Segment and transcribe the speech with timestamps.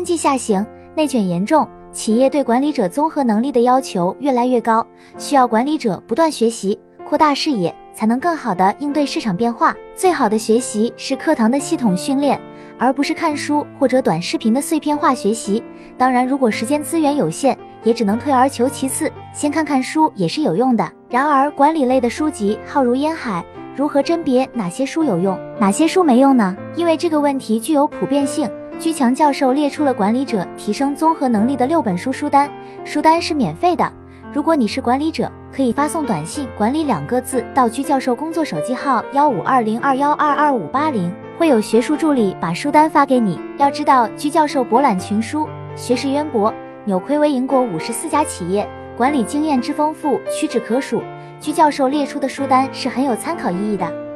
[0.00, 4.84] 经济下行，内卷严重，企业对管理者综合能力的要求越来越高，
[5.18, 9.76] 需要管理者不断学习，扩大视野，才能更好的应对市场变化。
[9.94, 12.40] 最好的学习是课堂的系统训练，
[12.78, 15.62] 而不是看书或者短视频的碎片化学习。
[15.98, 17.54] 当然，如果时间资源有限，
[17.84, 20.90] 也只能退而求其次，先看看书也是有用的。
[21.10, 23.44] 然而，管理类的书籍浩如烟海，
[23.76, 26.56] 如何甄别哪些书有用，哪些书没用呢？
[26.74, 28.50] 因为这个问题具有普遍性。
[28.80, 32.50] 居强教授列出了管理者提升综合能力的六本书书单，
[32.82, 33.92] 书单是免费的。
[34.32, 43.38] 如果你是管理者，可以发送短信“管理”两个字到居教授工作手机号幺五二零二幺二二五八零，会有学术助理把书单发给你。
[43.58, 46.52] 要知道，居教授博览群书，学识渊博，
[46.86, 51.02] 扭亏为盈过五十四家企业，管理经验之丰富屈指可数。
[51.38, 54.09] 居教授列出的书单是很有参考意义的。